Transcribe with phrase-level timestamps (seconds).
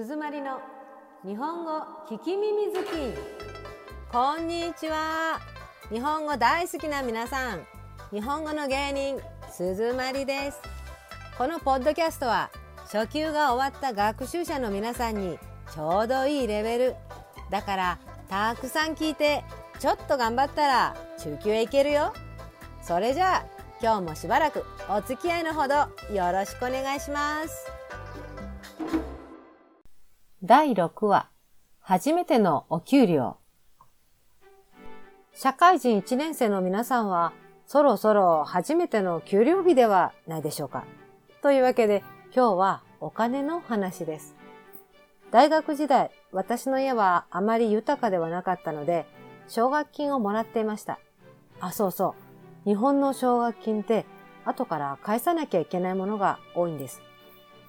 [0.00, 0.60] 鈴まりの
[1.26, 2.86] 日本語聞き耳好き。
[4.12, 5.40] こんにちは。
[5.90, 7.66] 日本語大好きな皆さん。
[8.12, 10.60] 日本語の芸人鈴まりです。
[11.36, 12.48] このポッドキャストは
[12.92, 15.36] 初級が終わった学習者の皆さんに
[15.74, 16.94] ちょうどいいレベル。
[17.50, 19.42] だからたくさん聞いて
[19.80, 22.12] ちょっと頑張ったら中級へ行けるよ。
[22.82, 23.46] それじゃあ
[23.82, 25.74] 今日もしばらくお付き合いのほど
[26.14, 27.66] よろしくお願いします。
[30.44, 31.28] 第6話
[31.80, 33.38] 初めてのお給料
[35.32, 37.32] 社会人1年生の皆さんは
[37.66, 40.84] そろそろ初めての給料日ではないでしょうか
[41.42, 44.36] というわけで今日はお金の話です。
[45.32, 49.06] 大学時代、私の家はあまり豊かではなかったので、
[49.48, 51.00] 奨学金をもらっていました。
[51.60, 52.14] あ、そうそ
[52.64, 52.68] う。
[52.68, 54.06] 日本の奨学金って
[54.44, 57.02] 後から返さなきゃいけないものが多いんです。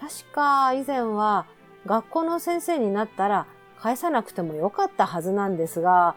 [0.00, 1.46] 確か以前は
[1.86, 3.46] 学校の先生になったら
[3.78, 6.16] 返さなくてもよかったはずなんですが、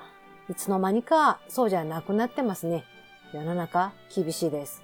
[0.50, 2.84] いつの間にかそうじゃなくなってますね。
[3.34, 4.84] 世の中厳しいです。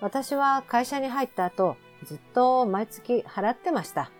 [0.00, 4.10] 私は会社に入った後、ずっと毎月払ってました。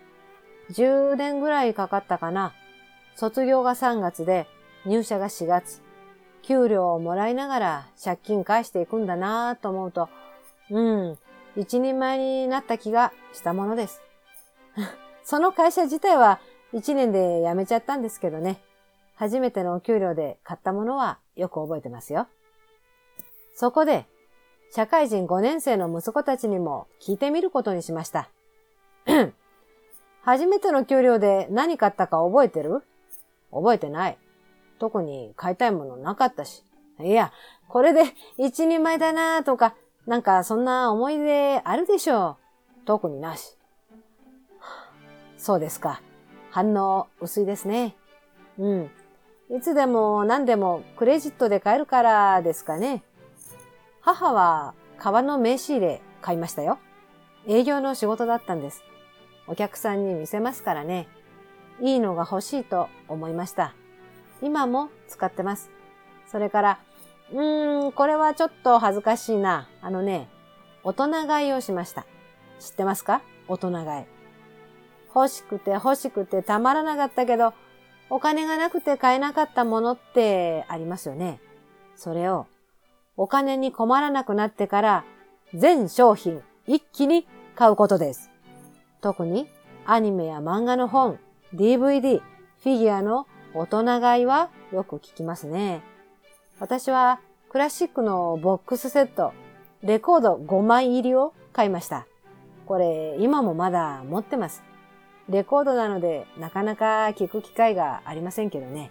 [0.72, 2.52] 10年ぐらいかかったかな。
[3.14, 4.46] 卒業が3月で
[4.84, 5.82] 入社が4月。
[6.42, 10.08] 給料をもらいながら借金返していくんだなぁと思うと、
[10.70, 11.18] うん、
[11.55, 14.02] 一人前になった気がしたものです。
[15.22, 16.40] その会社自体は
[16.72, 18.60] 1年で辞めちゃったんですけどね。
[19.14, 22.27] 初めてのお給料で買ったものはよく覚えてますよ。
[23.54, 24.06] そこで、
[24.72, 28.30] 社会人5年生の息子たちにも聞いてみることにしました。
[30.22, 32.82] 初めての給料で何買ったか覚えてる？
[33.50, 34.18] 覚えてない。
[34.78, 36.64] 特に買いたいものなかったし。
[37.00, 37.32] いや、
[37.68, 38.05] これで
[38.38, 39.74] 一人前だなとか、
[40.06, 42.38] なんかそんな思い出あるでしょ
[42.82, 42.86] う。
[42.86, 43.56] 特になし。
[45.41, 46.02] そうですか。
[46.50, 47.96] 反応薄いですね。
[48.58, 48.91] うん。
[49.56, 53.02] いつでも何でもクレジットで買えるからですかね。
[54.02, 56.78] 母は革の名刺入れ買いましたよ。
[57.46, 58.84] 営業の仕事だったんです。
[59.46, 61.08] お客さんに見せますからね。
[61.80, 63.74] いいのが欲しいと思いました。
[64.42, 65.70] 今も使ってます。
[66.27, 66.78] それから、
[67.33, 69.68] うーん、これはちょっと恥ずかしいな。
[69.80, 70.28] あのね、
[70.84, 72.05] 大人買いをしました。
[72.58, 73.22] 知ってますか？
[73.48, 74.20] 大人買い。
[75.14, 77.52] 欲しくて欲しくてたまらなかったけど、
[78.08, 81.40] お金がなくて買えなかったものってありますよね。
[81.96, 82.46] それを、
[83.16, 85.04] お金に困らなくなってから、
[85.54, 88.30] 全商品一気に買うことです。
[89.00, 89.48] 特に、
[89.86, 91.18] アニメや漫画の本、
[91.54, 92.20] DVD、
[92.62, 95.82] フィギュアの大人買いはよく聞きますね。
[96.58, 99.32] 私はクラシックのボックスセット、
[99.82, 102.06] レコード5枚入りを買いました。
[102.66, 104.70] これ今もまだ持ってます。
[105.30, 108.91] レコードなのでなかなか聞く機会がありませんけどね。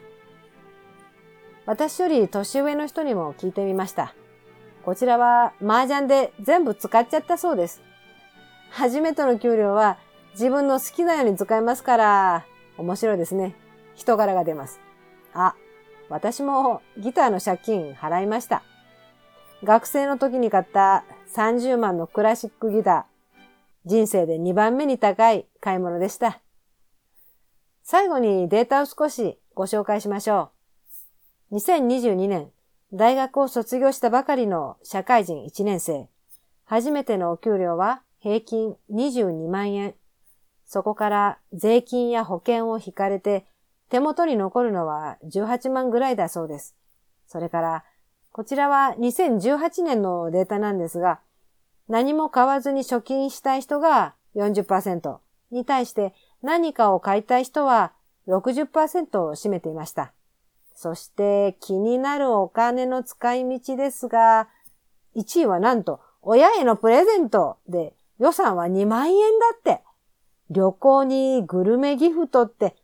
[1.66, 4.16] 私より年上の人にも聞いてみました。
[4.84, 7.82] こちらは麻雀で全部使っちゃったそうです。
[8.72, 9.98] 初めての給料は
[10.32, 12.46] 自分の好きなように使えますから、
[12.78, 13.56] 面白いですね。
[13.96, 14.80] 人柄が出ます。
[15.34, 15.56] あ、
[16.08, 18.64] 私もギターの借金払いました。
[19.64, 21.04] 学生の時に買った
[21.36, 23.09] 30万のクラシックギター。
[23.86, 26.42] 人生で2番目に高い買い物でした。
[27.84, 30.52] 最後にデータを少しご紹介しましょ
[31.52, 31.56] う。
[31.56, 32.52] 2022年、
[32.94, 36.08] 大学を卒業したばかりの社会人1年生。
[36.66, 39.96] 初めてのお給料は平均22万円。
[40.66, 43.46] そこから税金や保険を引かれて
[43.90, 46.76] 手元に残るのは18万ぐらいだそうです。
[47.28, 47.84] それから、
[48.32, 51.20] こちらは2018年のデータなんですが、
[51.90, 55.18] 何も買わずに貯金したい人が40%
[55.52, 56.14] に対して
[56.44, 57.94] 何かを買いたい人は
[58.28, 60.14] 60%を占めていました。
[60.76, 64.48] そして気になるお金の使い道ですが、
[65.16, 69.84] 1位はなんと親へのプレゼントで予算は2万円だって。
[70.52, 72.76] 旅行にグルメギフトって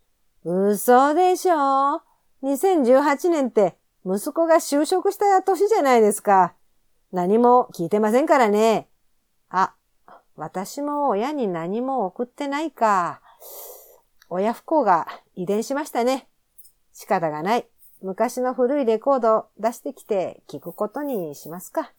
[0.43, 2.01] 嘘でしょ
[2.43, 3.75] ?2018 年って
[4.05, 6.53] 息子が就職した年じゃないですか。
[7.11, 8.87] 何も聞いてませんからね。
[9.49, 9.73] あ、
[10.35, 13.21] 私も親に何も送ってないか。
[14.29, 16.27] 親不幸が遺伝しましたね。
[16.93, 17.67] 仕方がない。
[18.01, 21.91] 昔の古いレコードを出してきて聞くことにしますか。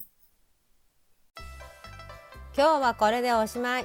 [2.57, 3.85] 今日はこれでおしまい。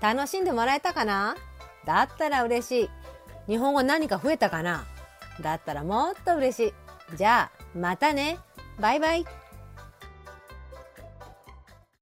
[0.00, 1.36] 楽しんでもらえたかな？
[1.84, 2.90] だったら嬉しい。
[3.46, 4.84] 日本語何か増えたかな？
[5.40, 6.74] だったらもっと嬉し
[7.12, 7.16] い。
[7.16, 8.38] じゃあ、またね。
[8.80, 9.24] バイバイ。